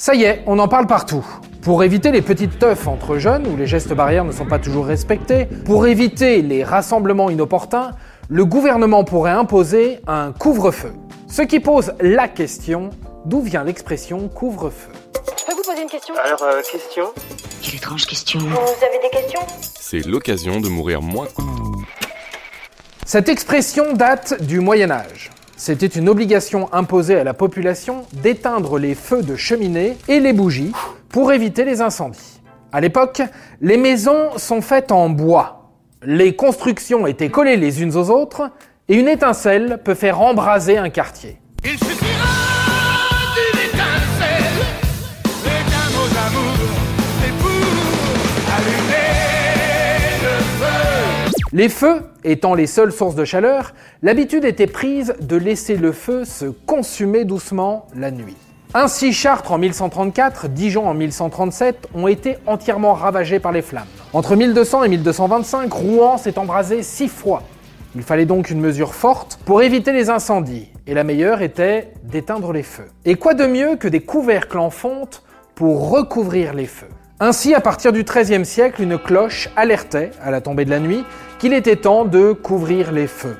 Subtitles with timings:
[0.00, 1.26] Ça y est, on en parle partout.
[1.60, 4.86] Pour éviter les petites teufs entre jeunes où les gestes barrières ne sont pas toujours
[4.86, 7.90] respectés, pour éviter les rassemblements inopportuns,
[8.28, 10.92] le gouvernement pourrait imposer un couvre-feu.
[11.26, 12.90] Ce qui pose la question,
[13.24, 14.92] d'où vient l'expression couvre-feu?
[15.36, 16.14] Je peux vous poser une question?
[16.24, 17.06] Alors, euh, question?
[17.60, 18.38] Quelle étrange question.
[18.38, 19.40] Vous avez des questions?
[19.80, 21.26] C'est l'occasion de mourir moins.
[23.04, 25.30] Cette expression date du Moyen Âge.
[25.58, 30.72] C'était une obligation imposée à la population d'éteindre les feux de cheminée et les bougies
[31.08, 32.40] pour éviter les incendies.
[32.70, 33.22] À l'époque,
[33.60, 35.72] les maisons sont faites en bois.
[36.04, 38.52] Les constructions étaient collées les unes aux autres
[38.88, 41.40] et une étincelle peut faire embraser un quartier.
[41.64, 42.67] Il suffira
[51.54, 56.26] Les feux étant les seules sources de chaleur, l'habitude était prise de laisser le feu
[56.26, 58.36] se consumer doucement la nuit.
[58.74, 63.86] Ainsi, Chartres en 1134, Dijon en 1137 ont été entièrement ravagés par les flammes.
[64.12, 67.42] Entre 1200 et 1225, Rouen s'est embrasé six fois.
[67.94, 72.52] Il fallait donc une mesure forte pour éviter les incendies, et la meilleure était d'éteindre
[72.52, 72.90] les feux.
[73.06, 75.22] Et quoi de mieux que des couvercles en fonte
[75.54, 76.90] pour recouvrir les feux?
[77.20, 81.04] Ainsi, à partir du XIIIe siècle, une cloche alertait, à la tombée de la nuit,
[81.40, 83.36] qu'il était temps de couvrir les feux.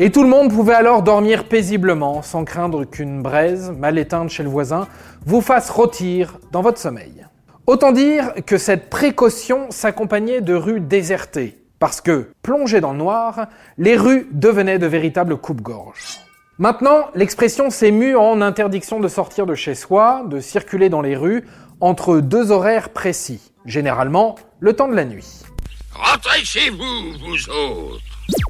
[0.00, 4.42] Et tout le monde pouvait alors dormir paisiblement, sans craindre qu'une braise, mal éteinte chez
[4.42, 4.88] le voisin,
[5.26, 7.24] vous fasse rôtir dans votre sommeil.
[7.68, 13.46] Autant dire que cette précaution s'accompagnait de rues désertées, parce que, plongées dans le noir,
[13.78, 16.18] les rues devenaient de véritables coupes-gorges.
[16.58, 21.16] Maintenant, l'expression s'est mue en interdiction de sortir de chez soi, de circuler dans les
[21.16, 21.44] rues,
[21.80, 25.42] entre deux horaires précis, généralement le temps de la nuit.
[25.92, 28.00] Rentrez chez vous, vous autres.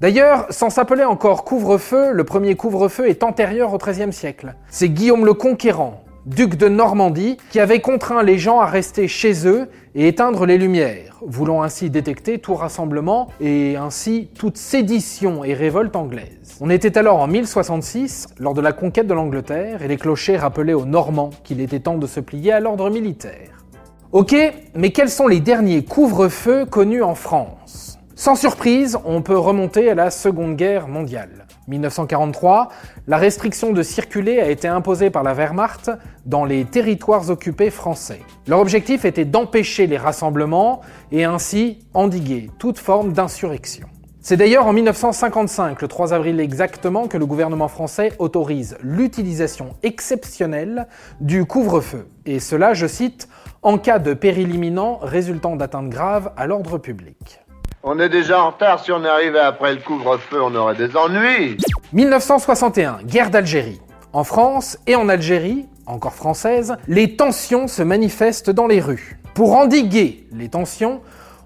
[0.01, 4.55] D'ailleurs, sans s'appeler encore couvre-feu, le premier couvre-feu est antérieur au XIIIe siècle.
[4.69, 9.47] C'est Guillaume le Conquérant, duc de Normandie, qui avait contraint les gens à rester chez
[9.47, 15.55] eux et éteindre les lumières, voulant ainsi détecter tout rassemblement et ainsi toute sédition et
[15.55, 16.57] révolte anglaise.
[16.61, 20.75] On était alors en 1066, lors de la conquête de l'Angleterre, et les clochers rappelaient
[20.75, 23.65] aux Normands qu'il était temps de se plier à l'ordre militaire.
[24.13, 24.35] Ok,
[24.75, 27.99] mais quels sont les derniers couvre-feux connus en France?
[28.17, 31.47] Sans surprise, on peut remonter à la Seconde Guerre mondiale.
[31.71, 32.69] 1943,
[33.07, 35.91] la restriction de circuler a été imposée par la Wehrmacht
[36.27, 38.21] dans les territoires occupés français.
[38.47, 40.81] Leur objectif était d'empêcher les rassemblements
[41.13, 43.87] et ainsi endiguer toute forme d'insurrection.
[44.23, 50.89] C'est d'ailleurs en 1955, le 3 avril exactement, que le gouvernement français autorise l'utilisation exceptionnelle
[51.23, 52.07] du couvre-feu.
[52.27, 53.29] Et cela, je cite,
[53.63, 57.41] en cas de péril imminent résultant d'atteinte grave à l'ordre public.
[57.83, 58.85] On est déjà en retard.
[58.85, 61.57] Si on arrivait après le couvre-feu, on aurait des ennuis.
[61.95, 63.81] 1961, guerre d'Algérie.
[64.13, 69.19] En France et en Algérie, encore française, les tensions se manifestent dans les rues.
[69.33, 71.01] Pour endiguer les tensions,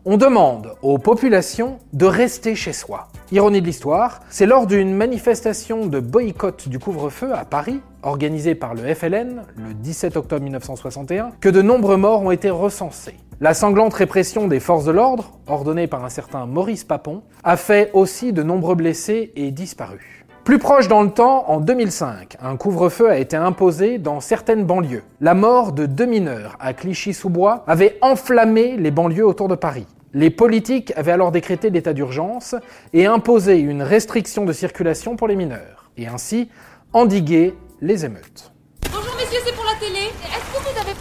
[0.05, 3.07] on demande aux populations de rester chez soi.
[3.31, 8.75] Ironie de l'histoire, c'est lors d'une manifestation de boycott du couvre-feu à Paris, organisée par
[8.75, 13.17] le FLN le 17 octobre 1961, que de nombreux morts ont été recensés.
[13.41, 17.91] La sanglante répression des forces de l'ordre, ordonnée par un certain Maurice Papon, a fait
[17.93, 20.25] aussi de nombreux blessés et disparus.
[20.45, 25.03] Plus proche dans le temps, en 2005, un couvre-feu a été imposé dans certaines banlieues.
[25.21, 29.87] La mort de deux mineurs à Clichy-sous-Bois avait enflammé les banlieues autour de Paris.
[30.13, 32.55] Les politiques avaient alors décrété l'état d'urgence
[32.93, 36.51] et imposé une restriction de circulation pour les mineurs, et ainsi
[36.93, 38.53] endigué les émeutes.
[38.93, 40.07] Bonjour messieurs, c'est pour la télé.
[40.07, 40.94] Est-ce que vous avez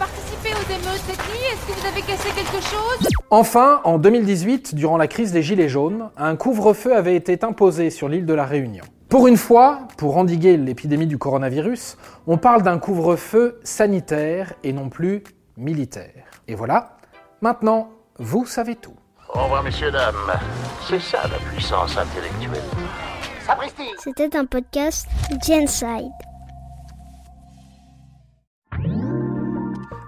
[1.04, 4.96] aux émeutes cette nuit Est-ce que vous avez cassé quelque chose Enfin, en 2018, durant
[4.96, 8.84] la crise des Gilets jaunes, un couvre-feu avait été imposé sur l'île de la Réunion.
[9.08, 14.88] Pour une fois, pour endiguer l'épidémie du coronavirus, on parle d'un couvre-feu sanitaire et non
[14.88, 15.22] plus
[15.56, 16.24] militaire.
[16.48, 16.96] Et voilà,
[17.40, 18.94] maintenant, vous savez tout.
[19.32, 20.14] Au revoir, messieurs, dames.
[20.88, 22.62] C'est ça la puissance intellectuelle.
[23.98, 25.06] C'était un podcast
[25.46, 26.10] Genside.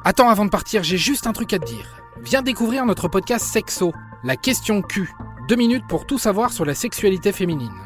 [0.08, 2.00] Attends, avant de partir, j'ai juste un truc à te dire.
[2.22, 3.92] Viens découvrir notre podcast Sexo,
[4.22, 5.12] la question Q.
[5.48, 7.85] Deux minutes pour tout savoir sur la sexualité féminine.